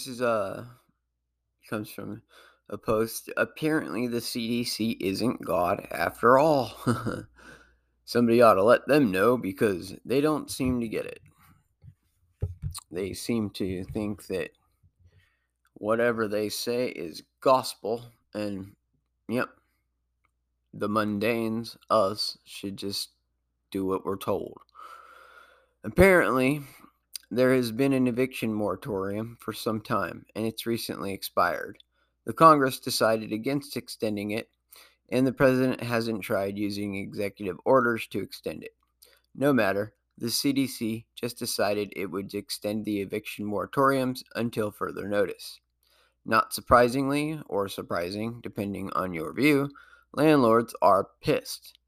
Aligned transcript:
This 0.00 0.08
is 0.08 0.22
uh 0.22 0.64
comes 1.68 1.90
from 1.90 2.22
a 2.70 2.78
post. 2.78 3.28
Apparently 3.36 4.06
the 4.06 4.20
CDC 4.20 4.96
isn't 4.98 5.44
God 5.44 5.86
after 5.90 6.38
all. 6.38 6.72
Somebody 8.06 8.40
ought 8.40 8.54
to 8.54 8.62
let 8.62 8.88
them 8.88 9.10
know 9.10 9.36
because 9.36 9.94
they 10.06 10.22
don't 10.22 10.50
seem 10.50 10.80
to 10.80 10.88
get 10.88 11.04
it. 11.04 11.20
They 12.90 13.12
seem 13.12 13.50
to 13.50 13.84
think 13.92 14.26
that 14.28 14.52
whatever 15.74 16.28
they 16.28 16.48
say 16.48 16.86
is 16.88 17.22
gospel 17.42 18.06
and 18.32 18.72
yep, 19.28 19.50
the 20.72 20.88
mundanes, 20.88 21.76
us, 21.90 22.38
should 22.46 22.78
just 22.78 23.10
do 23.70 23.84
what 23.84 24.06
we're 24.06 24.16
told. 24.16 24.62
Apparently, 25.84 26.62
there 27.30 27.54
has 27.54 27.70
been 27.70 27.92
an 27.92 28.08
eviction 28.08 28.52
moratorium 28.52 29.36
for 29.40 29.52
some 29.52 29.80
time, 29.80 30.26
and 30.34 30.46
it's 30.46 30.66
recently 30.66 31.12
expired. 31.12 31.78
The 32.26 32.32
Congress 32.32 32.80
decided 32.80 33.32
against 33.32 33.76
extending 33.76 34.32
it, 34.32 34.50
and 35.10 35.26
the 35.26 35.32
President 35.32 35.82
hasn't 35.82 36.22
tried 36.22 36.58
using 36.58 36.96
executive 36.96 37.56
orders 37.64 38.06
to 38.08 38.20
extend 38.20 38.64
it. 38.64 38.74
No 39.34 39.52
matter, 39.52 39.94
the 40.18 40.26
CDC 40.26 41.04
just 41.14 41.38
decided 41.38 41.92
it 41.94 42.10
would 42.10 42.34
extend 42.34 42.84
the 42.84 43.00
eviction 43.00 43.46
moratoriums 43.46 44.22
until 44.34 44.70
further 44.70 45.08
notice. 45.08 45.60
Not 46.26 46.52
surprisingly, 46.52 47.40
or 47.46 47.68
surprising, 47.68 48.40
depending 48.42 48.90
on 48.92 49.14
your 49.14 49.32
view, 49.32 49.70
landlords 50.12 50.74
are 50.82 51.08
pissed. 51.22 51.78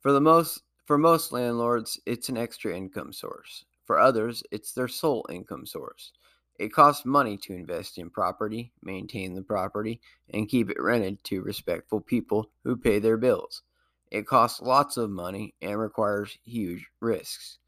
For 0.00 0.12
the 0.12 0.20
most 0.20 0.62
for 0.86 0.98
most 0.98 1.30
landlords, 1.30 2.00
it's 2.04 2.28
an 2.28 2.36
extra 2.36 2.76
income 2.76 3.12
source. 3.12 3.64
For 3.90 3.98
others, 3.98 4.44
it's 4.52 4.72
their 4.72 4.86
sole 4.86 5.26
income 5.28 5.66
source. 5.66 6.12
It 6.60 6.72
costs 6.72 7.04
money 7.04 7.36
to 7.38 7.52
invest 7.52 7.98
in 7.98 8.08
property, 8.08 8.70
maintain 8.84 9.34
the 9.34 9.42
property, 9.42 10.00
and 10.32 10.48
keep 10.48 10.70
it 10.70 10.80
rented 10.80 11.24
to 11.24 11.42
respectful 11.42 12.00
people 12.00 12.52
who 12.62 12.76
pay 12.76 13.00
their 13.00 13.16
bills. 13.16 13.64
It 14.12 14.28
costs 14.28 14.60
lots 14.60 14.96
of 14.96 15.10
money 15.10 15.54
and 15.60 15.76
requires 15.76 16.38
huge 16.44 16.86
risks. 17.00 17.58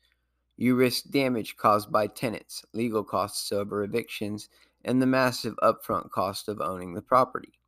You 0.57 0.77
risk 0.77 1.11
damage 1.11 1.57
caused 1.57 1.91
by 1.91 2.07
tenants, 2.07 2.65
legal 2.73 3.03
costs 3.03 3.51
over 3.51 3.83
evictions, 3.83 4.49
and 4.85 5.03
the 5.03 5.07
massive 5.07 5.57
upfront 5.61 6.13
cost 6.13 6.47
of 6.47 6.61
owning 6.61 6.95
the 6.95 7.03
property. 7.03 7.59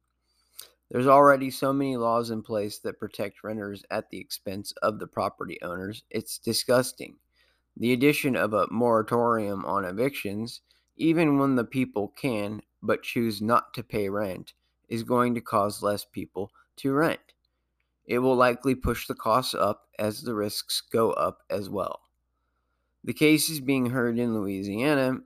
There's 0.92 1.08
already 1.08 1.50
so 1.50 1.72
many 1.72 1.96
laws 1.96 2.30
in 2.30 2.40
place 2.40 2.78
that 2.84 3.00
protect 3.00 3.42
renters 3.42 3.82
at 3.90 4.10
the 4.10 4.20
expense 4.20 4.70
of 4.80 5.00
the 5.00 5.08
property 5.08 5.60
owners, 5.60 6.04
it's 6.08 6.38
disgusting. 6.38 7.16
The 7.76 7.92
addition 7.92 8.36
of 8.36 8.52
a 8.52 8.68
moratorium 8.70 9.64
on 9.64 9.84
evictions, 9.84 10.60
even 10.96 11.38
when 11.38 11.56
the 11.56 11.64
people 11.64 12.08
can 12.16 12.62
but 12.82 13.02
choose 13.02 13.42
not 13.42 13.74
to 13.74 13.82
pay 13.82 14.08
rent, 14.08 14.54
is 14.88 15.02
going 15.02 15.34
to 15.34 15.40
cause 15.40 15.82
less 15.82 16.04
people 16.04 16.50
to 16.76 16.92
rent. 16.92 17.20
It 18.06 18.18
will 18.18 18.36
likely 18.36 18.74
push 18.74 19.06
the 19.06 19.14
costs 19.14 19.54
up 19.54 19.88
as 19.98 20.22
the 20.22 20.34
risks 20.34 20.82
go 20.82 21.12
up 21.12 21.42
as 21.48 21.70
well. 21.70 22.00
The 23.02 23.14
case 23.14 23.48
is 23.48 23.60
being 23.60 23.86
heard 23.86 24.18
in 24.18 24.34
Louisiana, 24.34 25.20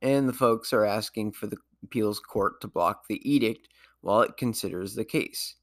and 0.00 0.28
the 0.28 0.32
folks 0.32 0.72
are 0.72 0.84
asking 0.84 1.32
for 1.32 1.46
the 1.46 1.56
appeals 1.82 2.20
court 2.20 2.60
to 2.60 2.68
block 2.68 3.06
the 3.08 3.20
edict 3.28 3.68
while 4.02 4.22
it 4.22 4.36
considers 4.36 4.94
the 4.94 5.04
case. 5.04 5.56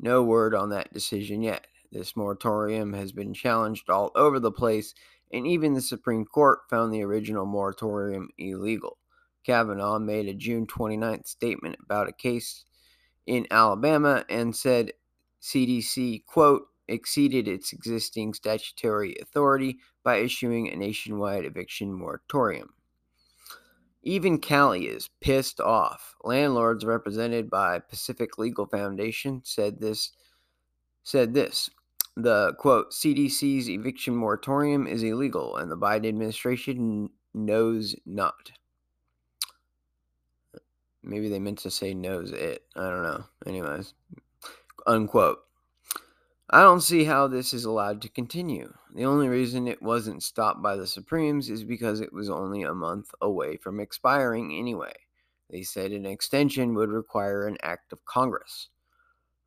No 0.00 0.22
word 0.22 0.54
on 0.54 0.70
that 0.70 0.92
decision 0.92 1.42
yet. 1.42 1.66
This 1.92 2.16
moratorium 2.16 2.92
has 2.92 3.12
been 3.12 3.32
challenged 3.32 3.88
all 3.88 4.10
over 4.14 4.38
the 4.38 4.52
place 4.52 4.94
and 5.32 5.46
even 5.46 5.74
the 5.74 5.80
Supreme 5.80 6.24
Court 6.24 6.60
found 6.70 6.92
the 6.92 7.02
original 7.02 7.46
moratorium 7.46 8.28
illegal. 8.38 8.98
Kavanaugh 9.44 9.98
made 9.98 10.28
a 10.28 10.34
June 10.34 10.66
29th 10.66 11.26
statement 11.26 11.76
about 11.82 12.08
a 12.08 12.12
case 12.12 12.64
in 13.26 13.46
Alabama 13.50 14.24
and 14.28 14.54
said 14.54 14.92
CDC, 15.40 16.24
quote, 16.26 16.66
exceeded 16.88 17.48
its 17.48 17.72
existing 17.72 18.34
statutory 18.34 19.16
authority 19.20 19.78
by 20.02 20.16
issuing 20.16 20.68
a 20.68 20.76
nationwide 20.76 21.44
eviction 21.44 21.92
moratorium. 21.92 22.70
Even 24.02 24.38
Cali 24.38 24.86
is 24.86 25.10
pissed 25.20 25.60
off. 25.60 26.14
Landlords 26.22 26.84
represented 26.84 27.50
by 27.50 27.80
Pacific 27.80 28.38
Legal 28.38 28.66
Foundation 28.66 29.42
said 29.44 29.80
this 29.80 30.12
said 31.02 31.34
this 31.34 31.70
the 32.16 32.54
quote 32.58 32.92
CDC's 32.92 33.68
eviction 33.68 34.16
moratorium 34.16 34.86
is 34.86 35.02
illegal 35.02 35.56
and 35.56 35.70
the 35.70 35.76
Biden 35.76 36.08
administration 36.08 37.10
knows 37.34 37.94
not. 38.06 38.52
Maybe 41.02 41.28
they 41.28 41.38
meant 41.38 41.58
to 41.58 41.70
say 41.70 41.94
knows 41.94 42.32
it. 42.32 42.64
I 42.74 42.88
don't 42.88 43.02
know. 43.02 43.24
Anyways, 43.46 43.94
unquote. 44.86 45.38
I 46.48 46.60
don't 46.62 46.80
see 46.80 47.04
how 47.04 47.26
this 47.26 47.52
is 47.52 47.64
allowed 47.64 48.00
to 48.02 48.08
continue. 48.08 48.72
The 48.94 49.04
only 49.04 49.28
reason 49.28 49.66
it 49.66 49.82
wasn't 49.82 50.22
stopped 50.22 50.62
by 50.62 50.76
the 50.76 50.86
Supremes 50.86 51.50
is 51.50 51.64
because 51.64 52.00
it 52.00 52.12
was 52.12 52.30
only 52.30 52.62
a 52.62 52.72
month 52.72 53.10
away 53.20 53.56
from 53.56 53.80
expiring 53.80 54.52
anyway. 54.52 54.92
They 55.50 55.62
said 55.62 55.90
an 55.90 56.06
extension 56.06 56.74
would 56.74 56.90
require 56.90 57.46
an 57.46 57.56
act 57.62 57.92
of 57.92 58.04
Congress. 58.04 58.68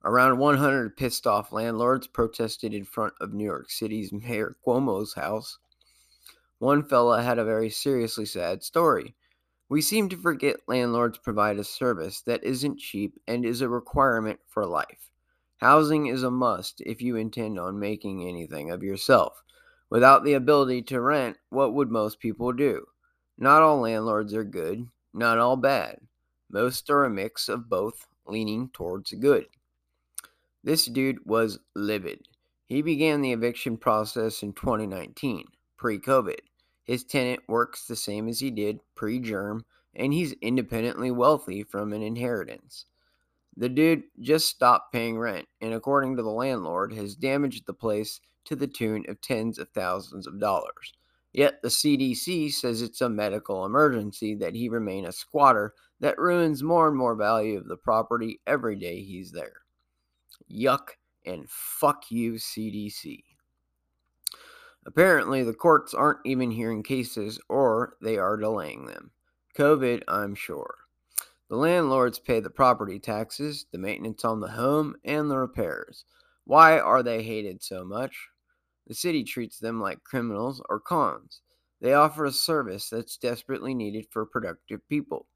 Around 0.05 0.37
100 0.37 0.95
pissed 0.95 1.27
off 1.27 1.51
landlords 1.51 2.07
protested 2.07 2.73
in 2.73 2.85
front 2.85 3.13
of 3.19 3.33
New 3.33 3.43
York 3.43 3.69
City's 3.69 4.13
Mayor 4.13 4.55
Cuomo's 4.65 5.13
house. 5.13 5.57
One 6.59 6.83
fella 6.83 7.21
had 7.21 7.37
a 7.37 7.43
very 7.43 7.69
seriously 7.69 8.25
sad 8.25 8.63
story. 8.63 9.15
We 9.67 9.81
seem 9.81 10.07
to 10.09 10.17
forget 10.17 10.67
landlords 10.67 11.17
provide 11.17 11.59
a 11.59 11.65
service 11.65 12.21
that 12.21 12.43
isn't 12.45 12.79
cheap 12.79 13.19
and 13.27 13.43
is 13.43 13.59
a 13.59 13.67
requirement 13.67 14.39
for 14.47 14.65
life. 14.65 15.09
Housing 15.57 16.07
is 16.07 16.23
a 16.23 16.31
must 16.31 16.79
if 16.81 17.01
you 17.01 17.17
intend 17.17 17.59
on 17.59 17.77
making 17.77 18.25
anything 18.25 18.71
of 18.71 18.81
yourself. 18.81 19.43
Without 19.89 20.23
the 20.23 20.33
ability 20.33 20.81
to 20.83 21.01
rent, 21.01 21.35
what 21.49 21.73
would 21.73 21.91
most 21.91 22.21
people 22.21 22.53
do? 22.53 22.85
Not 23.38 23.61
all 23.61 23.81
landlords 23.81 24.33
are 24.33 24.45
good, 24.45 24.88
not 25.13 25.38
all 25.38 25.57
bad. 25.57 25.99
Most 26.49 26.89
are 26.89 27.03
a 27.03 27.09
mix 27.09 27.49
of 27.49 27.69
both, 27.69 28.07
leaning 28.25 28.69
towards 28.69 29.11
good. 29.11 29.47
This 30.63 30.85
dude 30.85 31.25
was 31.25 31.59
livid. 31.75 32.27
He 32.65 32.81
began 32.81 33.21
the 33.21 33.31
eviction 33.31 33.77
process 33.77 34.43
in 34.43 34.53
2019, 34.53 35.45
pre 35.77 35.97
COVID. 35.97 36.39
His 36.83 37.03
tenant 37.03 37.41
works 37.47 37.85
the 37.85 37.95
same 37.95 38.27
as 38.27 38.39
he 38.39 38.51
did 38.51 38.81
pre 38.95 39.19
germ, 39.19 39.65
and 39.95 40.13
he's 40.13 40.33
independently 40.41 41.11
wealthy 41.11 41.63
from 41.63 41.93
an 41.93 42.01
inheritance. 42.01 42.85
The 43.55 43.69
dude 43.69 44.03
just 44.19 44.47
stopped 44.47 44.91
paying 44.91 45.17
rent, 45.17 45.47
and 45.61 45.73
according 45.73 46.17
to 46.17 46.23
the 46.23 46.29
landlord, 46.29 46.93
has 46.93 47.15
damaged 47.15 47.65
the 47.65 47.73
place 47.73 48.21
to 48.45 48.55
the 48.55 48.67
tune 48.67 49.05
of 49.07 49.21
tens 49.21 49.59
of 49.59 49.69
thousands 49.69 50.27
of 50.27 50.39
dollars. 50.39 50.93
Yet 51.31 51.61
the 51.61 51.69
CDC 51.69 52.51
says 52.51 52.81
it's 52.81 53.01
a 53.01 53.09
medical 53.09 53.65
emergency 53.65 54.35
that 54.35 54.55
he 54.55 54.67
remain 54.67 55.05
a 55.05 55.11
squatter 55.11 55.73
that 55.99 56.17
ruins 56.17 56.63
more 56.63 56.87
and 56.87 56.97
more 56.97 57.15
value 57.15 57.57
of 57.57 57.67
the 57.67 57.77
property 57.77 58.41
every 58.47 58.75
day 58.75 59.01
he's 59.01 59.31
there. 59.31 59.61
Yuck 60.49 60.89
and 61.25 61.49
fuck 61.49 62.09
you, 62.09 62.33
CDC. 62.33 63.23
Apparently, 64.85 65.43
the 65.43 65.53
courts 65.53 65.93
aren't 65.93 66.25
even 66.25 66.51
hearing 66.51 66.83
cases 66.83 67.39
or 67.49 67.97
they 68.01 68.17
are 68.17 68.37
delaying 68.37 68.85
them. 68.85 69.11
COVID, 69.55 70.03
I'm 70.07 70.35
sure. 70.35 70.74
The 71.50 71.57
landlords 71.57 72.19
pay 72.19 72.39
the 72.39 72.50
property 72.50 73.00
taxes, 73.00 73.65
the 73.71 73.77
maintenance 73.77 74.24
on 74.24 74.39
the 74.39 74.47
home, 74.47 74.95
and 75.03 75.29
the 75.29 75.38
repairs. 75.38 76.06
Why 76.45 76.79
are 76.79 77.03
they 77.03 77.21
hated 77.24 77.62
so 77.62 77.83
much? 77.83 78.29
The 78.88 78.95
city 78.95 79.24
treats 79.24 79.59
them 79.59 79.79
like 79.79 80.03
criminals 80.03 80.62
or 80.69 80.79
cons. 80.79 81.41
They 81.81 81.94
offer 81.94 82.25
a 82.25 82.31
service 82.31 82.89
that's 82.89 83.18
desperately 83.18 83.74
needed 83.74 84.07
for 84.09 84.25
productive 84.25 84.88
people. 84.89 85.27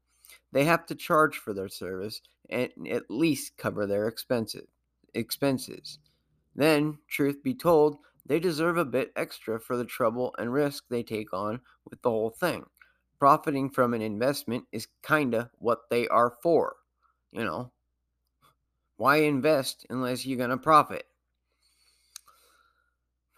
They 0.52 0.64
have 0.64 0.86
to 0.86 0.94
charge 0.94 1.36
for 1.36 1.52
their 1.52 1.68
service 1.68 2.20
and 2.50 2.70
at 2.88 3.10
least 3.10 3.56
cover 3.56 3.86
their 3.86 4.08
expenses 4.08 4.68
expenses. 5.14 5.98
Then, 6.54 6.98
truth 7.08 7.42
be 7.42 7.54
told, 7.54 7.98
they 8.26 8.40
deserve 8.40 8.76
a 8.76 8.84
bit 8.84 9.12
extra 9.16 9.60
for 9.60 9.76
the 9.76 9.84
trouble 9.84 10.34
and 10.38 10.52
risk 10.52 10.84
they 10.88 11.02
take 11.02 11.32
on 11.32 11.60
with 11.88 12.00
the 12.02 12.10
whole 12.10 12.30
thing. 12.30 12.64
Profiting 13.18 13.70
from 13.70 13.94
an 13.94 14.02
investment 14.02 14.64
is 14.72 14.88
kinda 15.02 15.50
what 15.58 15.90
they 15.90 16.08
are 16.08 16.30
for. 16.42 16.76
You 17.32 17.44
know, 17.44 17.72
why 18.96 19.16
invest 19.16 19.86
unless 19.90 20.24
you're 20.24 20.38
gonna 20.38 20.58
profit? 20.58 21.06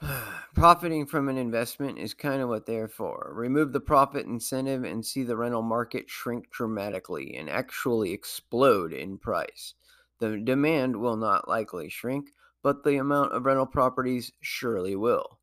Profiting 0.55 1.06
from 1.06 1.28
an 1.28 1.38
investment 1.38 1.99
is 1.99 2.14
kind 2.14 2.43
of 2.43 2.49
what 2.49 2.67
they're 2.67 2.88
for. 2.88 3.32
Remove 3.34 3.73
the 3.73 3.81
profit 3.81 4.26
incentive 4.26 4.84
and 4.84 5.05
see 5.05 5.23
the 5.23 5.37
rental 5.37 5.62
market 5.62 6.08
shrink 6.08 6.50
dramatically 6.50 7.37
and 7.37 7.49
actually 7.49 8.12
explode 8.12 8.93
in 8.93 9.19
price. 9.19 9.75
The 10.18 10.38
demand 10.38 10.96
will 10.96 11.16
not 11.16 11.48
likely 11.48 11.90
shrink, 11.90 12.30
but 12.62 12.82
the 12.82 12.96
amount 12.96 13.32
of 13.32 13.44
rental 13.44 13.66
properties 13.66 14.32
surely 14.40 14.96
will. 14.96 15.38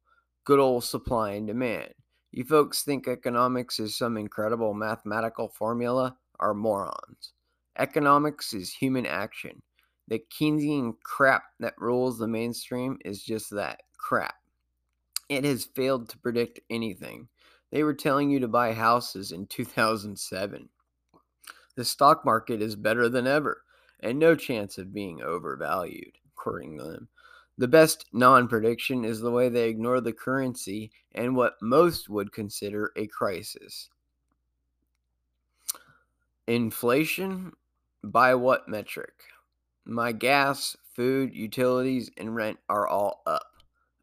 Good 0.46 0.60
old 0.60 0.84
supply 0.84 1.32
and 1.32 1.48
demand. 1.48 1.94
You 2.32 2.44
folks 2.44 2.82
think 2.82 3.08
economics 3.08 3.80
is 3.80 3.98
some 3.98 4.18
incredible 4.18 4.74
mathematical 4.74 5.50
formula 5.50 6.18
are 6.40 6.56
morons. 6.56 7.34
Economics 7.78 8.54
is 8.54 8.74
human 8.74 9.06
action. 9.06 9.62
The 10.08 10.24
Keynesian 10.32 10.96
crap 11.04 11.44
that 11.60 11.76
rules 11.78 12.18
the 12.18 12.28
mainstream 12.28 12.98
is 13.06 13.24
just 13.24 13.52
that 13.52 13.82
crap. 13.98 14.36
It 15.30 15.46
has 15.46 15.66
failed 15.66 16.10
to 16.10 16.18
predict 16.18 16.60
anything. 16.70 17.28
They 17.72 17.84
were 17.84 17.94
telling 17.94 18.30
you 18.30 18.40
to 18.40 18.48
buy 18.48 18.74
houses 18.74 19.32
in 19.32 19.48
2007. 19.48 20.70
The 21.76 21.86
stock 21.86 22.26
market 22.26 22.62
is 22.62 22.76
better 22.76 23.10
than 23.10 23.26
ever 23.26 23.63
and 24.04 24.20
no 24.20 24.36
chance 24.36 24.78
of 24.78 24.94
being 24.94 25.24
overvalued, 25.24 26.18
according 26.36 26.78
to 26.78 26.84
them. 26.84 27.08
The 27.58 27.68
best 27.68 28.06
non 28.12 28.48
prediction 28.48 29.06
is 29.06 29.22
the 29.22 29.32
way 29.32 29.50
they 29.50 29.70
ignore 29.70 30.02
the 30.02 30.14
currency 30.14 30.92
and 31.14 31.36
what 31.36 31.62
most 31.62 32.10
would 32.10 32.32
consider 32.32 32.92
a 32.96 33.08
crisis. 33.08 33.90
Inflation? 36.48 37.54
By 38.04 38.36
what 38.36 38.68
metric? 38.68 39.14
My 39.86 40.12
gas, 40.12 40.76
food, 40.94 41.34
utilities, 41.34 42.12
and 42.18 42.36
rent 42.36 42.58
are 42.68 42.88
all 42.88 43.22
up. 43.26 43.48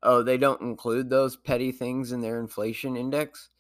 Oh, 0.02 0.22
they 0.22 0.38
don't 0.38 0.62
include 0.62 1.10
those 1.10 1.36
petty 1.36 1.70
things 1.70 2.12
in 2.12 2.20
their 2.20 2.40
inflation 2.40 2.96
index? 2.96 3.50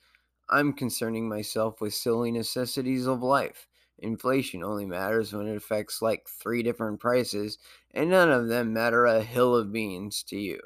I'm 0.48 0.72
concerning 0.72 1.28
myself 1.28 1.80
with 1.80 1.92
silly 1.92 2.30
necessities 2.30 3.06
of 3.06 3.22
life. 3.22 3.66
Inflation 4.00 4.64
only 4.64 4.86
matters 4.86 5.32
when 5.32 5.46
it 5.46 5.56
affects 5.56 6.00
like 6.00 6.26
three 6.26 6.62
different 6.62 7.00
prices, 7.00 7.58
and 7.92 8.10
none 8.10 8.30
of 8.30 8.48
them 8.48 8.72
matter 8.72 9.04
a 9.04 9.22
hill 9.22 9.54
of 9.54 9.72
beans 9.72 10.22
to 10.24 10.38
you. 10.38 10.58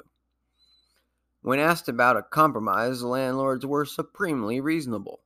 When 1.41 1.59
asked 1.59 1.89
about 1.89 2.17
a 2.17 2.23
compromise, 2.23 3.01
the 3.01 3.07
landlords 3.07 3.65
were 3.65 3.85
supremely 3.85 4.61
reasonable. 4.61 5.21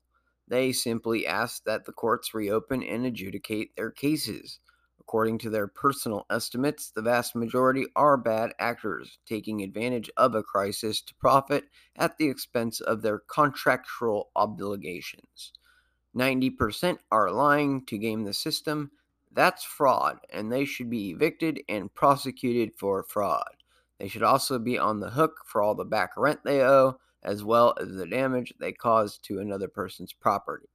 They 0.48 0.72
simply 0.72 1.28
asked 1.28 1.66
that 1.66 1.86
the 1.86 1.94
courts 1.94 2.34
reopen 2.34 2.84
and 2.84 3.06
adjudicate 3.06 3.76
their 3.76 3.92
cases. 3.92 4.60
According 5.00 5.38
to 5.40 5.50
their 5.50 5.68
personal 5.68 6.26
estimates, 6.30 6.92
the 6.92 7.02
vast 7.02 7.36
majority 7.36 7.86
are 7.96 8.18
bad 8.18 8.54
actors, 8.60 9.20
taking 9.26 9.62
advantage 9.62 10.10
of 10.18 10.36
a 10.36 10.44
crisis 10.44 11.02
to 11.04 11.16
profit 11.16 11.66
at 11.96 12.18
the 12.18 12.28
expense 12.28 12.82
of 12.82 13.02
their 13.02 13.20
contractual 13.20 14.30
obligations. 14.36 15.54
90% 16.16 16.98
are 17.12 17.32
lying 17.32 17.86
to 17.86 17.98
game 17.98 18.24
the 18.24 18.34
system. 18.34 18.92
That's 19.32 19.64
fraud, 19.64 20.20
and 20.32 20.52
they 20.52 20.66
should 20.66 20.90
be 20.90 21.12
evicted 21.12 21.62
and 21.70 21.94
prosecuted 21.94 22.74
for 22.76 23.04
fraud. 23.04 23.50
They 24.00 24.08
should 24.08 24.24
also 24.24 24.58
be 24.60 24.78
on 24.78 25.00
the 25.00 25.12
hook 25.12 25.42
for 25.46 25.62
all 25.62 25.76
the 25.76 25.86
back 25.86 26.12
rent 26.18 26.40
they 26.44 26.62
owe, 26.62 27.00
as 27.24 27.44
well 27.44 27.76
as 27.80 27.94
the 27.94 28.08
damage 28.08 28.54
they 28.60 28.72
caused 28.72 29.24
to 29.26 29.40
another 29.40 29.68
person's 29.68 30.14
property. 30.14 30.70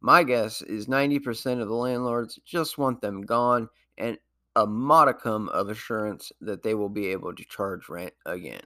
My 0.00 0.22
guess 0.22 0.62
is 0.62 0.86
90% 0.86 1.60
of 1.60 1.68
the 1.68 1.74
landlords 1.74 2.38
just 2.44 2.78
want 2.78 3.00
them 3.00 3.22
gone 3.22 3.68
and 3.98 4.18
a 4.56 4.66
modicum 4.66 5.48
of 5.50 5.68
assurance 5.68 6.32
that 6.40 6.62
they 6.62 6.74
will 6.74 6.88
be 6.88 7.08
able 7.08 7.34
to 7.34 7.44
charge 7.44 7.88
rent 7.88 8.12
again. 8.26 8.62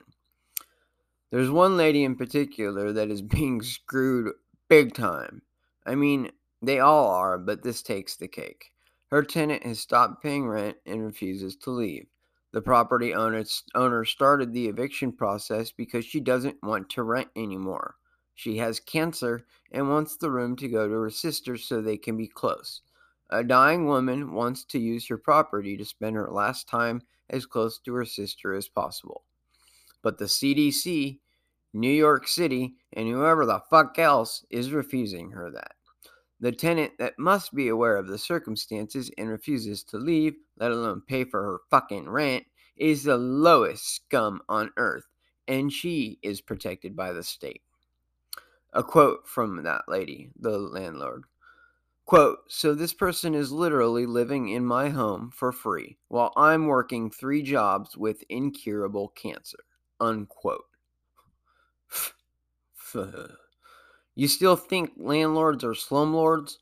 There's 1.31 1.51
one 1.51 1.77
lady 1.77 2.05
in 2.05 2.17
particular 2.17 2.93
that 2.93 3.11
is 3.11 3.23
being 3.23 3.63
screwed 3.63 4.33
big 4.69 4.95
time. 4.95 5.43
I 5.87 5.95
mean, 5.95 6.31
they 6.63 6.81
all 6.81 7.09
are, 7.09 7.39
but 7.39 7.63
this 7.63 7.83
takes 7.83 8.17
the 8.17 8.29
cake. 8.29 8.73
Her 9.11 9.23
tenant 9.23 9.65
has 9.65 9.81
stopped 9.81 10.23
paying 10.23 10.49
rent 10.49 10.77
and 10.87 11.05
refuses 11.05 11.57
to 11.57 11.71
leave. 11.71 12.07
The 12.53 12.63
property 12.63 13.13
owner, 13.15 14.05
started 14.05 14.53
the 14.53 14.69
eviction 14.69 15.13
process 15.13 15.73
because 15.73 16.05
she 16.05 16.21
doesn't 16.21 16.63
want 16.63 16.89
to 16.91 17.03
rent 17.03 17.29
anymore. 17.37 17.97
She 18.35 18.57
has 18.59 18.81
cancer 18.81 19.45
and 19.73 19.89
wants 19.89 20.17
the 20.17 20.31
room 20.31 20.57
to 20.57 20.69
go 20.69 20.89
to 20.89 20.95
her 20.95 21.11
sister 21.11 21.57
so 21.57 21.81
they 21.81 21.97
can 21.97 22.17
be 22.17 22.29
close. 22.29 22.83
A 23.31 23.43
dying 23.43 23.87
woman 23.87 24.33
wants 24.33 24.65
to 24.67 24.79
use 24.79 25.09
her 25.09 25.19
property 25.19 25.77
to 25.77 25.85
spend 25.85 26.17
her 26.17 26.31
last 26.31 26.69
time 26.69 27.03
as 27.31 27.47
close 27.47 27.79
to 27.81 27.95
her 27.95 28.05
sister 28.05 28.55
as 28.55 28.69
possible. 28.69 29.25
But 30.03 30.19
the 30.19 30.27
CDC 30.27 31.21
New 31.75 31.91
York 31.91 32.29
City, 32.29 32.77
and 32.93 33.09
whoever 33.09 33.45
the 33.45 33.61
fuck 33.69 33.99
else 33.99 34.45
is 34.49 34.73
refusing 34.73 35.33
her 35.33 35.51
that. 35.51 35.73
The 36.41 36.53
tenant 36.53 36.93
that 36.99 37.19
must 37.19 37.55
be 37.55 37.69
aware 37.69 37.97
of 37.97 38.07
the 38.07 38.19
circumstances 38.19 39.11
and 39.19 39.29
refuses 39.29 39.83
to 39.85 39.99
leave, 39.99 40.35
let 40.59 40.71
alone 40.71 41.03
pay 41.07 41.25
for 41.25 41.43
her 41.43 41.59
fucking 41.71 42.09
rent, 42.09 42.45
is 42.77 43.05
the 43.05 43.17
lowest 43.17 43.95
scum 43.95 44.41
on 44.49 44.71
earth, 44.77 45.07
and 45.49 45.73
she 45.73 46.19
is 46.23 46.41
protected 46.41 46.97
by 46.97 47.13
the 47.13 47.23
state. 47.23 47.63
A 48.73 48.83
quote 48.83 49.27
from 49.27 49.63
that 49.63 49.83
lady, 49.87 50.31
the 50.39 50.59
landlord. 50.59 51.25
Quote, 52.05 52.41
so 52.49 52.75
this 52.75 52.93
person 52.93 53.35
is 53.35 53.51
literally 53.51 54.05
living 54.05 54.49
in 54.49 54.65
my 54.65 54.91
home 54.91 55.31
for 55.33 55.53
free 55.53 55.97
while 56.09 56.33
I'm 56.37 56.67
working 56.67 57.11
three 57.11 57.43
jobs 57.43 57.97
with 57.97 58.25
incurable 58.29 59.09
cancer. 59.09 59.59
Unquote. 60.01 60.65
You 64.15 64.29
still 64.29 64.57
think 64.57 64.93
landlords 64.97 65.65
are 65.65 65.73
slumlords? 65.73 66.59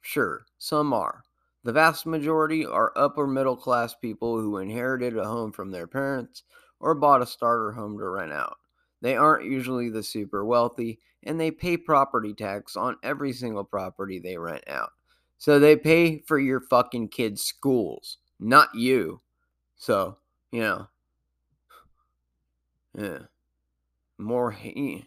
Sure, 0.00 0.46
some 0.58 0.92
are. 0.92 1.22
The 1.62 1.72
vast 1.72 2.06
majority 2.06 2.64
are 2.64 2.92
upper 2.96 3.26
middle 3.26 3.56
class 3.56 3.94
people 3.94 4.40
who 4.40 4.58
inherited 4.58 5.16
a 5.16 5.24
home 5.24 5.52
from 5.52 5.70
their 5.70 5.86
parents 5.86 6.42
or 6.80 6.94
bought 6.94 7.22
a 7.22 7.26
starter 7.26 7.72
home 7.72 7.98
to 7.98 8.08
rent 8.08 8.32
out. 8.32 8.56
They 9.02 9.16
aren't 9.16 9.44
usually 9.44 9.90
the 9.90 10.02
super 10.02 10.44
wealthy, 10.44 11.00
and 11.22 11.38
they 11.38 11.50
pay 11.50 11.76
property 11.76 12.32
tax 12.32 12.76
on 12.76 12.96
every 13.02 13.32
single 13.32 13.64
property 13.64 14.18
they 14.18 14.38
rent 14.38 14.64
out. 14.68 14.90
So 15.38 15.58
they 15.58 15.76
pay 15.76 16.18
for 16.20 16.38
your 16.38 16.60
fucking 16.60 17.08
kids' 17.08 17.42
schools, 17.42 18.18
not 18.38 18.74
you. 18.74 19.20
So, 19.76 20.18
you 20.52 20.60
know. 20.60 20.88
Yeah 22.96 23.18
more 24.20 24.54
yeah. 24.62 24.98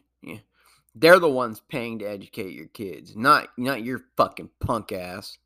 They're 0.96 1.20
the 1.20 1.30
ones 1.30 1.62
paying 1.70 2.00
to 2.00 2.06
educate 2.06 2.54
your 2.54 2.68
kids 2.68 3.16
not 3.16 3.50
not 3.58 3.84
your 3.84 4.02
fucking 4.18 4.50
punk 4.60 4.92
ass. 4.92 5.38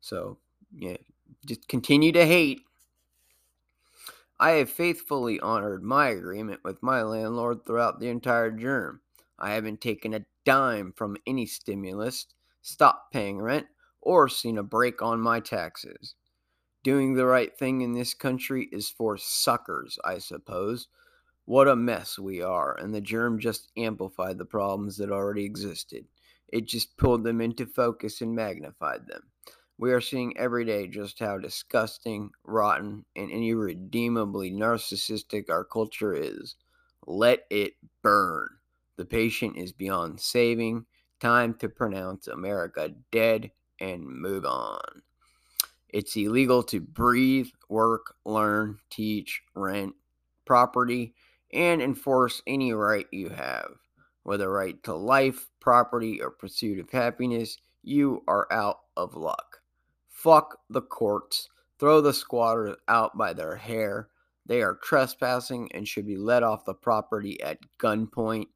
So 0.00 0.38
yeah 0.72 0.96
just 1.46 1.68
continue 1.68 2.12
to 2.12 2.26
hate. 2.26 2.62
I 4.40 4.50
have 4.50 4.70
faithfully 4.70 5.40
honored 5.40 5.82
my 5.82 6.08
agreement 6.08 6.60
with 6.64 6.82
my 6.82 7.02
landlord 7.02 7.64
throughout 7.64 7.98
the 7.98 8.08
entire 8.08 8.50
germ. 8.50 9.00
I 9.38 9.52
haven't 9.52 9.80
taken 9.80 10.14
a 10.14 10.24
dime 10.44 10.92
from 10.96 11.16
any 11.26 11.46
stimulus 11.46 12.26
stopped 12.62 13.12
paying 13.12 13.40
rent 13.40 13.66
or 14.00 14.28
seen 14.28 14.58
a 14.58 14.62
break 14.62 15.02
on 15.02 15.20
my 15.20 15.40
taxes. 15.40 16.14
Doing 16.84 17.14
the 17.14 17.26
right 17.26 17.56
thing 17.56 17.80
in 17.80 17.92
this 17.92 18.14
country 18.14 18.68
is 18.72 18.88
for 18.88 19.16
suckers 19.16 19.98
i 20.04 20.18
suppose 20.18 20.88
what 21.48 21.66
a 21.66 21.74
mess 21.74 22.18
we 22.18 22.42
are, 22.42 22.76
and 22.78 22.94
the 22.94 23.00
germ 23.00 23.38
just 23.38 23.70
amplified 23.74 24.36
the 24.36 24.44
problems 24.44 24.98
that 24.98 25.10
already 25.10 25.46
existed. 25.46 26.04
It 26.48 26.66
just 26.66 26.98
pulled 26.98 27.24
them 27.24 27.40
into 27.40 27.64
focus 27.64 28.20
and 28.20 28.36
magnified 28.36 29.06
them. 29.06 29.22
We 29.78 29.92
are 29.92 30.00
seeing 30.02 30.36
every 30.36 30.66
day 30.66 30.88
just 30.88 31.18
how 31.18 31.38
disgusting, 31.38 32.32
rotten, 32.44 33.06
and 33.16 33.30
irredeemably 33.30 34.50
narcissistic 34.50 35.48
our 35.48 35.64
culture 35.64 36.12
is. 36.12 36.54
Let 37.06 37.46
it 37.48 37.76
burn. 38.02 38.48
The 38.98 39.06
patient 39.06 39.56
is 39.56 39.72
beyond 39.72 40.20
saving. 40.20 40.84
Time 41.18 41.54
to 41.60 41.70
pronounce 41.70 42.28
America 42.28 42.90
dead 43.10 43.52
and 43.80 44.06
move 44.06 44.44
on. 44.44 45.00
It's 45.88 46.14
illegal 46.14 46.62
to 46.64 46.78
breathe, 46.78 47.48
work, 47.70 48.16
learn, 48.26 48.80
teach, 48.90 49.40
rent, 49.54 49.94
property, 50.44 51.14
and 51.52 51.80
enforce 51.80 52.42
any 52.46 52.72
right 52.72 53.06
you 53.10 53.30
have. 53.30 53.70
Whether 54.22 54.50
right 54.50 54.82
to 54.84 54.94
life, 54.94 55.48
property, 55.60 56.20
or 56.20 56.30
pursuit 56.30 56.78
of 56.78 56.90
happiness, 56.90 57.58
you 57.82 58.22
are 58.28 58.46
out 58.52 58.80
of 58.96 59.14
luck. 59.14 59.58
Fuck 60.08 60.58
the 60.68 60.82
courts. 60.82 61.48
Throw 61.78 62.00
the 62.00 62.12
squatters 62.12 62.76
out 62.88 63.16
by 63.16 63.32
their 63.32 63.56
hair. 63.56 64.08
They 64.46 64.62
are 64.62 64.78
trespassing 64.82 65.70
and 65.72 65.86
should 65.86 66.06
be 66.06 66.16
let 66.16 66.42
off 66.42 66.64
the 66.64 66.74
property 66.74 67.40
at 67.42 67.58
gunpoint. 67.78 68.46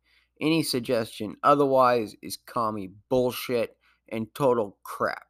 Any 0.40 0.62
suggestion 0.62 1.36
otherwise 1.42 2.16
is 2.20 2.38
commie 2.46 2.90
bullshit 3.08 3.76
and 4.08 4.34
total 4.34 4.78
crap. 4.82 5.22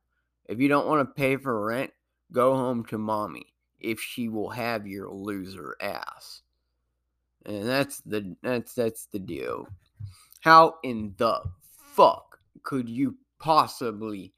If 0.47 0.59
you 0.59 0.69
don't 0.69 0.87
want 0.87 1.07
to 1.07 1.14
pay 1.14 1.37
for 1.37 1.66
rent, 1.66 1.90
go 2.33 2.54
home 2.54 2.85
to 2.87 2.99
mommy 2.99 3.54
if 3.81 4.00
she 4.00 4.28
will 4.28 4.50
have 4.50 4.87
your 4.87 5.11
loser 5.11 5.76
ass. 5.81 6.41
And 7.46 7.68
that's 7.68 8.00
the 8.00 8.37
that's 8.42 8.75
that's 8.75 9.06
the 9.06 9.18
deal. 9.18 9.66
How 10.40 10.76
in 10.82 11.14
the 11.18 11.42
fuck 11.94 12.38
could 12.62 12.88
you 12.88 13.16
possibly 13.38 14.32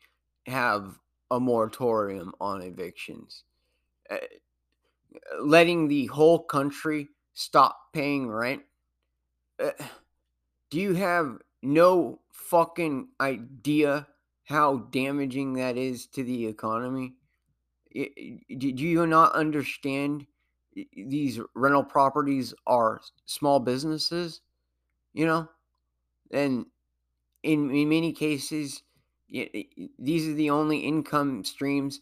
have 0.46 0.99
a 1.30 1.40
moratorium 1.40 2.32
on 2.40 2.62
evictions? 2.62 3.44
Uh, 4.11 4.16
letting 5.40 5.88
the 5.88 6.06
whole 6.06 6.38
country 6.38 7.08
stop 7.34 7.78
paying 7.92 8.28
rent? 8.28 8.62
Uh, 9.62 9.70
do 10.70 10.80
you 10.80 10.94
have 10.94 11.38
no 11.62 12.20
fucking 12.32 13.08
idea 13.20 14.06
how 14.44 14.76
damaging 14.90 15.54
that 15.54 15.76
is 15.76 16.06
to 16.06 16.23
the 16.23 16.46
economy? 16.46 17.14
Did 17.92 18.80
you 18.80 19.06
not 19.06 19.32
understand 19.32 20.26
these 20.97 21.40
rental 21.54 21.85
properties 21.85 22.54
are 22.66 23.00
small 23.26 23.61
businesses? 23.61 24.40
You 25.12 25.26
know, 25.26 25.49
and 26.31 26.66
in, 27.43 27.71
in 27.71 27.88
many 27.88 28.12
cases, 28.12 28.83
these 29.28 30.28
are 30.28 30.35
the 30.35 30.50
only 30.50 30.78
income 30.78 31.45
streams 31.45 32.00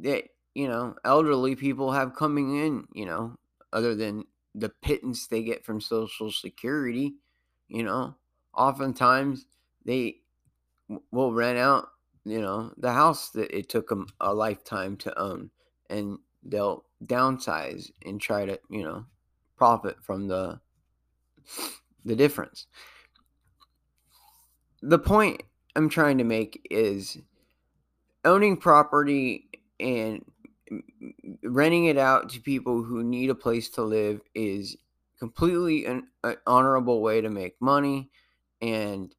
that 0.00 0.24
you 0.54 0.68
know 0.68 0.94
elderly 1.04 1.56
people 1.56 1.92
have 1.92 2.14
coming 2.14 2.58
in. 2.58 2.86
You 2.92 3.06
know, 3.06 3.36
other 3.72 3.94
than 3.94 4.24
the 4.54 4.68
pittance 4.68 5.26
they 5.26 5.42
get 5.42 5.64
from 5.64 5.80
Social 5.80 6.30
Security. 6.30 7.14
You 7.68 7.82
know, 7.82 8.16
oftentimes 8.54 9.46
they 9.84 10.16
will 11.10 11.32
rent 11.32 11.58
out 11.58 11.88
you 12.24 12.40
know 12.40 12.72
the 12.76 12.92
house 12.92 13.30
that 13.30 13.56
it 13.56 13.68
took 13.68 13.88
them 13.88 14.06
a 14.20 14.32
lifetime 14.34 14.96
to 14.96 15.18
own 15.18 15.50
and 15.88 16.18
they'll 16.42 16.84
downsize 17.04 17.90
and 18.04 18.20
try 18.20 18.44
to 18.44 18.58
you 18.70 18.82
know 18.82 19.04
profit 19.56 19.96
from 20.02 20.28
the 20.28 20.60
the 22.04 22.16
difference. 22.16 22.66
The 24.82 24.98
point 24.98 25.42
i'm 25.76 25.88
trying 25.88 26.18
to 26.18 26.24
make 26.24 26.66
is 26.70 27.18
owning 28.24 28.56
property 28.56 29.48
and 29.78 30.24
renting 31.44 31.86
it 31.86 31.96
out 31.96 32.28
to 32.30 32.40
people 32.40 32.82
who 32.82 33.02
need 33.02 33.30
a 33.30 33.34
place 33.34 33.68
to 33.70 33.82
live 33.82 34.20
is 34.34 34.76
completely 35.18 35.86
an, 35.86 36.08
an 36.24 36.36
honorable 36.46 37.00
way 37.00 37.20
to 37.20 37.30
make 37.30 37.54
money 37.60 38.10
and 38.60 39.14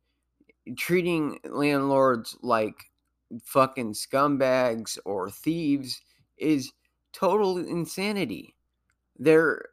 treating 0.77 1.39
landlords 1.45 2.37
like 2.41 2.75
fucking 3.43 3.93
scumbags 3.93 4.97
or 5.05 5.29
thieves 5.29 6.01
is 6.37 6.71
total 7.19 7.57
insanity. 7.57 8.55
They're 9.17 9.69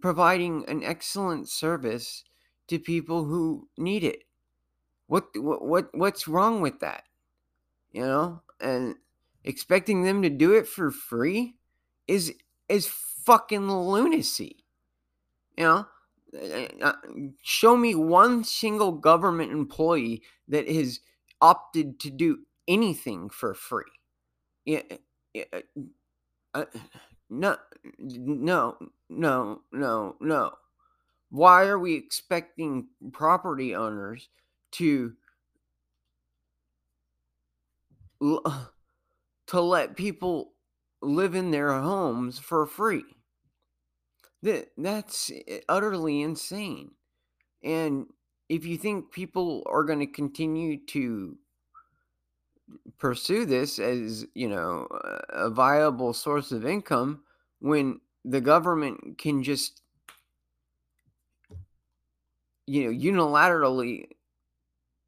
providing 0.00 0.64
an 0.68 0.82
excellent 0.84 1.48
service 1.48 2.24
to 2.68 2.78
people 2.78 3.24
who 3.24 3.68
need 3.78 4.04
it. 4.04 4.24
What 5.06 5.28
what, 5.36 5.64
what 5.64 5.88
what's 5.94 6.28
wrong 6.28 6.60
with 6.60 6.80
that? 6.80 7.04
You 7.92 8.02
know? 8.02 8.42
And 8.60 8.96
expecting 9.44 10.02
them 10.02 10.22
to 10.22 10.28
do 10.30 10.52
it 10.52 10.68
for 10.68 10.90
free 10.90 11.54
is 12.06 12.34
is 12.68 12.86
fucking 12.86 13.70
lunacy. 13.70 14.64
You 15.56 15.64
know? 15.64 15.86
Uh, 16.34 16.84
uh, 16.84 16.92
show 17.42 17.76
me 17.76 17.94
one 17.94 18.44
single 18.44 18.92
government 18.92 19.52
employee 19.52 20.22
that 20.48 20.68
has 20.68 21.00
opted 21.40 21.98
to 22.00 22.10
do 22.10 22.40
anything 22.68 23.30
for 23.30 23.54
free. 23.54 23.84
Yeah, 24.66 24.82
yeah 25.32 25.44
uh, 26.56 26.64
uh, 26.74 26.78
no, 27.28 27.56
no, 27.98 28.76
no, 29.10 29.60
no, 29.72 30.16
no. 30.20 30.52
Why 31.30 31.66
are 31.66 31.78
we 31.78 31.94
expecting 31.94 32.88
property 33.12 33.74
owners 33.74 34.28
to 34.72 35.12
to 38.22 39.60
let 39.60 39.96
people 39.96 40.52
live 41.02 41.34
in 41.34 41.50
their 41.50 41.72
homes 41.72 42.38
for 42.38 42.66
free? 42.66 43.04
That 44.42 44.68
that's 44.78 45.30
eh, 45.48 45.60
utterly 45.68 46.22
insane. 46.22 46.92
And 47.62 48.06
if 48.48 48.64
you 48.64 48.78
think 48.78 49.12
people 49.12 49.62
are 49.66 49.84
going 49.84 49.98
to 49.98 50.06
continue 50.06 50.78
to 50.86 51.36
pursue 52.98 53.46
this 53.46 53.78
as 53.78 54.26
you 54.34 54.48
know 54.48 54.86
a 55.30 55.50
viable 55.50 56.12
source 56.12 56.50
of 56.50 56.66
income 56.66 57.20
when 57.60 58.00
the 58.24 58.40
government 58.40 59.18
can 59.18 59.42
just 59.42 59.82
you 62.66 62.84
know 62.84 62.90
unilaterally 62.90 64.06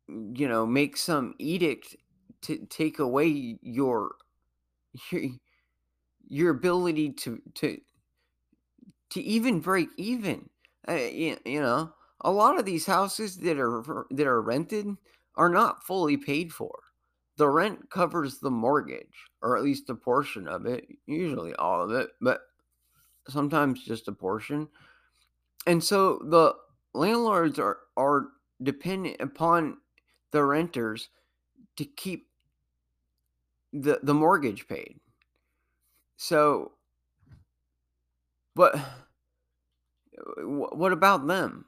you 0.08 0.48
know 0.48 0.66
make 0.66 0.96
some 0.96 1.34
edict 1.38 1.96
to 2.42 2.64
take 2.66 2.98
away 2.98 3.58
your 3.62 4.12
your, 5.10 5.22
your 6.28 6.50
ability 6.50 7.12
to 7.12 7.40
to 7.54 7.78
to 9.10 9.20
even 9.20 9.60
break 9.60 9.88
even. 9.96 10.48
Uh, 10.88 10.94
you, 10.94 11.36
you 11.44 11.60
know 11.60 11.92
a 12.22 12.30
lot 12.30 12.58
of 12.58 12.64
these 12.64 12.86
houses 12.86 13.36
that 13.36 13.58
are 13.58 14.06
that 14.10 14.26
are 14.26 14.42
rented 14.42 14.96
are 15.36 15.48
not 15.48 15.84
fully 15.84 16.16
paid 16.16 16.52
for 16.52 16.72
the 17.38 17.48
rent 17.48 17.88
covers 17.88 18.38
the 18.38 18.50
mortgage, 18.50 19.30
or 19.42 19.56
at 19.56 19.62
least 19.62 19.88
a 19.88 19.94
portion 19.94 20.48
of 20.48 20.66
it, 20.66 20.86
usually 21.06 21.54
all 21.54 21.80
of 21.80 21.92
it, 21.92 22.10
but 22.20 22.40
sometimes 23.28 23.84
just 23.84 24.08
a 24.08 24.12
portion. 24.12 24.68
And 25.66 25.82
so 25.82 26.18
the 26.24 26.54
landlords 26.94 27.60
are, 27.60 27.78
are 27.96 28.26
dependent 28.60 29.20
upon 29.20 29.78
the 30.32 30.42
renters 30.42 31.10
to 31.76 31.84
keep 31.84 32.26
the, 33.72 34.00
the 34.02 34.14
mortgage 34.14 34.66
paid. 34.66 34.98
So, 36.16 36.72
but 38.56 38.76
what 40.42 40.92
about 40.92 41.28
them? 41.28 41.66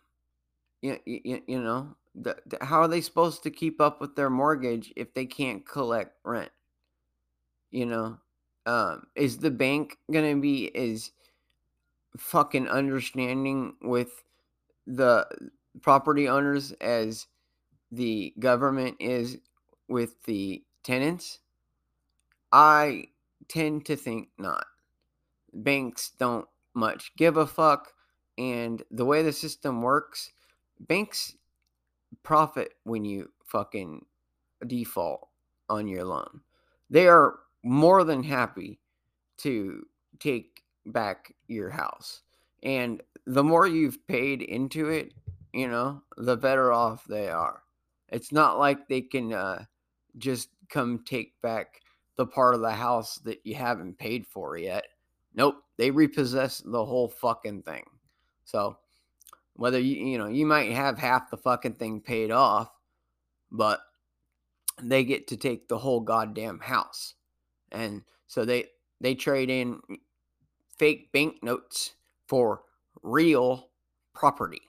You, 0.82 0.98
you, 1.04 1.42
you 1.46 1.62
know, 1.62 1.94
the, 2.14 2.36
how 2.60 2.80
are 2.80 2.88
they 2.88 3.00
supposed 3.00 3.42
to 3.42 3.50
keep 3.50 3.80
up 3.80 4.00
with 4.00 4.16
their 4.16 4.30
mortgage 4.30 4.92
if 4.96 5.14
they 5.14 5.26
can't 5.26 5.66
collect 5.66 6.16
rent? 6.24 6.50
You 7.70 7.86
know, 7.86 8.18
um, 8.66 9.06
is 9.14 9.38
the 9.38 9.50
bank 9.50 9.98
gonna 10.12 10.36
be 10.36 10.74
as 10.74 11.12
fucking 12.16 12.68
understanding 12.68 13.74
with 13.80 14.24
the 14.86 15.26
property 15.80 16.28
owners 16.28 16.72
as 16.80 17.26
the 17.92 18.34
government 18.38 18.96
is 19.00 19.38
with 19.88 20.22
the 20.24 20.62
tenants? 20.82 21.38
I 22.52 23.06
tend 23.48 23.86
to 23.86 23.96
think 23.96 24.28
not. 24.38 24.66
Banks 25.52 26.12
don't 26.18 26.46
much 26.74 27.12
give 27.16 27.36
a 27.36 27.46
fuck, 27.46 27.92
and 28.38 28.82
the 28.90 29.04
way 29.04 29.22
the 29.22 29.32
system 29.32 29.82
works, 29.82 30.30
banks 30.78 31.34
profit 32.22 32.74
when 32.84 33.04
you 33.04 33.30
fucking 33.44 34.04
default 34.66 35.28
on 35.68 35.86
your 35.86 36.04
loan. 36.04 36.40
They 36.90 37.06
are 37.06 37.38
more 37.62 38.04
than 38.04 38.22
happy 38.22 38.80
to 39.38 39.86
take 40.18 40.62
back 40.86 41.34
your 41.48 41.70
house. 41.70 42.22
And 42.62 43.02
the 43.26 43.44
more 43.44 43.66
you've 43.66 44.06
paid 44.06 44.42
into 44.42 44.88
it, 44.88 45.14
you 45.52 45.68
know, 45.68 46.02
the 46.16 46.36
better 46.36 46.72
off 46.72 47.04
they 47.04 47.28
are. 47.28 47.62
It's 48.08 48.32
not 48.32 48.58
like 48.58 48.88
they 48.88 49.00
can 49.02 49.32
uh, 49.32 49.64
just 50.18 50.48
come 50.68 51.02
take 51.04 51.40
back 51.42 51.80
the 52.16 52.26
part 52.26 52.54
of 52.54 52.60
the 52.60 52.72
house 52.72 53.16
that 53.18 53.40
you 53.44 53.54
haven't 53.54 53.98
paid 53.98 54.26
for 54.26 54.56
yet. 54.56 54.84
Nope, 55.34 55.56
they 55.76 55.90
repossess 55.90 56.58
the 56.58 56.84
whole 56.84 57.08
fucking 57.08 57.62
thing. 57.62 57.84
So 58.44 58.76
whether 59.60 59.78
you 59.78 60.06
you 60.06 60.16
know 60.16 60.26
you 60.26 60.46
might 60.46 60.72
have 60.72 60.98
half 60.98 61.30
the 61.30 61.36
fucking 61.36 61.74
thing 61.74 62.00
paid 62.00 62.30
off, 62.30 62.70
but 63.52 63.80
they 64.82 65.04
get 65.04 65.26
to 65.26 65.36
take 65.36 65.68
the 65.68 65.76
whole 65.76 66.00
goddamn 66.00 66.60
house, 66.60 67.12
and 67.70 68.00
so 68.26 68.46
they 68.46 68.68
they 69.02 69.14
trade 69.14 69.50
in 69.50 69.78
fake 70.78 71.12
banknotes 71.12 71.92
for 72.26 72.62
real 73.02 73.68
property. 74.14 74.62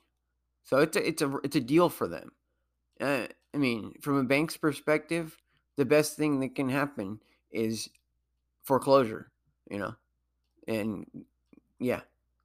So 0.65 0.79
it's 0.79 0.98
a 0.98 1.07
it's 1.07 1.21
a 1.21 1.38
it's 1.41 1.55
a 1.55 1.62
deal 1.62 1.88
for 1.88 2.10
them. 2.10 2.33
Uh, 3.00 3.27
I 3.53 3.57
mean, 3.57 3.93
from 4.01 4.17
a 4.17 4.25
bank's 4.25 4.57
perspective, 4.57 5.38
the 5.77 5.86
best 5.86 6.17
thing 6.17 6.41
that 6.41 6.53
can 6.53 6.67
happen 6.67 7.21
is 7.50 7.89
foreclosure. 8.63 9.31
You 9.69 9.79
know, 9.79 9.95
and 10.67 11.05
yeah, 11.79 12.01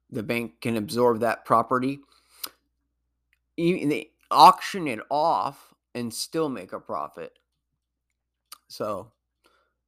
the 0.09 0.23
bank 0.23 0.61
can 0.61 0.77
absorb 0.77 1.19
that 1.19 1.43
property 1.43 1.99
they 3.57 4.11
auction 4.29 4.87
it 4.87 4.99
off 5.09 5.73
and 5.95 6.13
still 6.13 6.49
make 6.49 6.73
a 6.73 6.79
profit. 6.79 7.33
So 8.67 9.11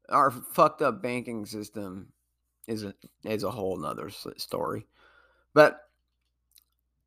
our 0.10 0.32
fucked 0.32 0.82
up 0.82 1.02
banking 1.02 1.46
system 1.46 2.12
is 2.68 2.84
a 2.84 2.94
is 3.24 3.44
a 3.44 3.52
whole 3.52 3.78
nother 3.78 4.10
story. 4.38 4.88
But 5.54 5.82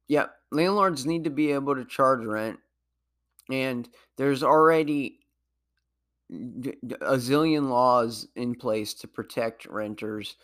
yeah, 0.09 0.26
landlords 0.50 1.07
need 1.07 1.25
to 1.25 1.31
be 1.31 1.52
able 1.52 1.75
to 1.75 1.85
charge 1.85 2.25
rent, 2.25 2.59
and 3.50 3.88
there's 4.16 4.42
already 4.42 5.21
a 6.31 7.16
zillion 7.16 7.69
laws 7.69 8.28
in 8.37 8.54
place 8.54 8.95
to 8.95 9.09
protect 9.09 9.66
renters 9.66 10.37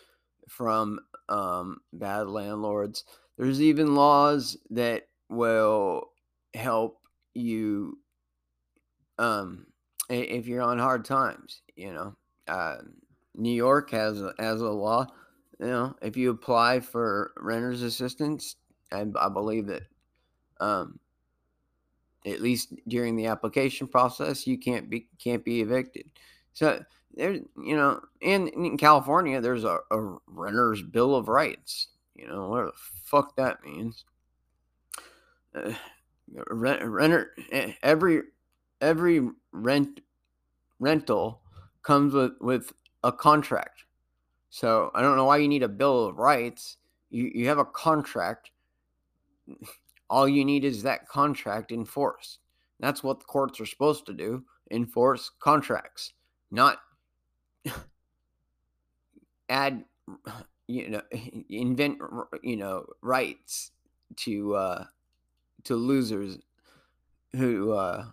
from 0.48 1.00
um, 1.28 1.78
bad 1.92 2.28
landlords. 2.28 3.04
There's 3.36 3.60
even 3.62 3.94
laws 3.94 4.56
that 4.70 5.07
will 5.28 6.10
help 6.54 7.00
you 7.34 7.98
um, 9.18 9.66
if 10.08 10.46
you're 10.46 10.62
on 10.62 10.78
hard 10.78 11.04
times, 11.04 11.62
you 11.76 11.92
know. 11.92 12.16
Uh, 12.46 12.76
New 13.34 13.52
York 13.52 13.90
has 13.90 14.20
a, 14.20 14.32
has 14.38 14.60
a 14.60 14.68
law, 14.68 15.06
you 15.60 15.66
know, 15.66 15.94
if 16.02 16.16
you 16.16 16.30
apply 16.30 16.80
for 16.80 17.32
renter's 17.38 17.82
assistance, 17.82 18.56
I, 18.92 19.04
I 19.18 19.28
believe 19.28 19.66
that 19.66 19.82
um, 20.60 20.98
at 22.24 22.40
least 22.40 22.74
during 22.86 23.16
the 23.16 23.26
application 23.26 23.88
process, 23.88 24.46
you 24.46 24.58
can't 24.58 24.88
be 24.88 25.08
can't 25.18 25.44
be 25.44 25.60
evicted. 25.60 26.10
So 26.52 26.82
there, 27.14 27.32
you 27.32 27.76
know, 27.76 28.00
in, 28.20 28.48
in 28.48 28.76
California, 28.76 29.40
there's 29.40 29.64
a, 29.64 29.78
a 29.90 30.16
renter's 30.26 30.82
bill 30.82 31.14
of 31.14 31.28
rights. 31.28 31.88
You 32.14 32.28
know, 32.28 32.48
what 32.48 32.66
the 32.66 32.72
fuck 33.04 33.36
that 33.36 33.62
means. 33.64 34.04
Rent, 36.50 36.82
renter 36.82 37.30
eh, 37.50 37.72
every 37.82 38.20
every 38.82 39.30
rent 39.52 40.00
rental 40.78 41.40
comes 41.82 42.12
with 42.12 42.32
with 42.40 42.72
a 43.02 43.12
contract. 43.12 43.84
So 44.50 44.90
I 44.94 45.02
don't 45.02 45.16
know 45.16 45.24
why 45.24 45.38
you 45.38 45.48
need 45.48 45.62
a 45.62 45.68
bill 45.68 46.06
of 46.06 46.18
rights. 46.18 46.76
You 47.10 47.30
you 47.34 47.48
have 47.48 47.58
a 47.58 47.64
contract. 47.64 48.50
All 50.10 50.26
you 50.26 50.44
need 50.44 50.64
is 50.64 50.82
that 50.82 51.06
contract 51.06 51.70
enforced. 51.70 52.38
That's 52.80 53.02
what 53.02 53.20
the 53.20 53.26
courts 53.26 53.60
are 53.60 53.66
supposed 53.66 54.06
to 54.06 54.14
do: 54.14 54.44
enforce 54.70 55.30
contracts, 55.38 56.12
not 56.50 56.78
add 59.48 59.84
you 60.66 60.90
know 60.90 61.02
invent 61.48 61.98
you 62.42 62.56
know 62.56 62.86
rights 63.02 63.72
to 64.16 64.54
uh 64.54 64.84
to 65.68 65.76
losers 65.76 66.38
who 67.36 67.72
uh 67.72 68.06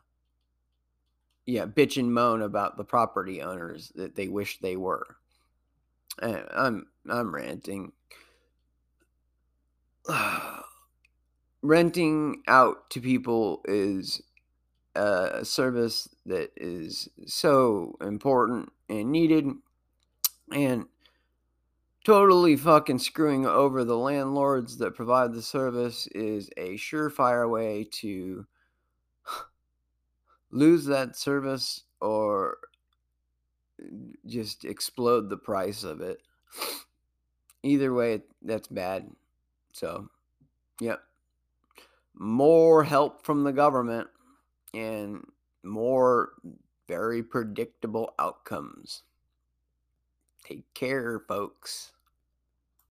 yeah 1.45 1.65
bitch 1.65 1.97
and 1.97 2.13
moan 2.13 2.41
about 2.41 2.75
the 2.75 2.83
property 2.83 3.41
owners 3.41 3.93
that 3.95 4.15
they 4.15 4.27
wish 4.27 4.59
they 4.59 4.75
were. 4.75 5.15
Eh, 6.21 6.41
i'm 6.53 6.87
i'm 7.09 7.33
ranting. 7.33 7.93
Renting 11.61 12.43
out 12.47 12.89
to 12.91 12.99
people 13.01 13.61
is 13.65 14.21
a 14.93 15.45
service 15.45 16.09
that 16.25 16.51
is 16.57 17.07
so 17.25 17.95
important 18.01 18.69
and 18.89 19.11
needed 19.11 19.47
and 20.51 20.85
totally 22.05 22.55
fucking 22.55 22.99
screwing 22.99 23.47
over 23.47 23.83
the 23.83 23.97
landlords 23.97 24.77
that 24.77 24.95
provide 24.95 25.33
the 25.33 25.41
service 25.41 26.07
is 26.13 26.49
a 26.55 26.75
surefire 26.75 27.49
way 27.49 27.83
to 27.91 28.45
lose 30.51 30.85
that 30.85 31.17
service 31.17 31.83
or 31.99 32.59
just 34.27 34.63
explode 34.65 35.29
the 35.29 35.37
price 35.37 35.83
of 35.83 35.99
it. 35.99 36.19
Either 37.63 37.91
way, 37.91 38.21
that's 38.43 38.67
bad. 38.67 39.09
So, 39.73 40.07
yep. 40.79 41.01
More 42.13 42.83
help 42.83 43.25
from 43.25 43.43
the 43.43 43.51
government 43.51 44.07
and 44.75 45.25
more 45.63 46.33
very 46.87 47.23
predictable 47.23 48.13
outcomes. 48.19 49.01
Take 50.45 50.71
care, 50.75 51.19
folks. 51.27 51.93